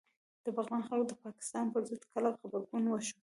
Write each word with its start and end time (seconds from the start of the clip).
د 0.45 0.47
بغلان 0.55 0.81
خلکو 0.87 1.09
د 1.09 1.13
پاکستان 1.25 1.65
پر 1.73 1.81
ضد 1.89 2.03
کلک 2.11 2.33
غبرګون 2.41 2.83
وښود 2.87 3.19